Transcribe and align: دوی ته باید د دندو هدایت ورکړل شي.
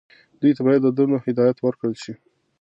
دوی 0.39 0.51
ته 0.57 0.61
باید 0.65 0.81
د 0.83 0.87
دندو 0.97 1.17
هدایت 1.25 1.57
ورکړل 1.59 1.95
شي. 2.03 2.13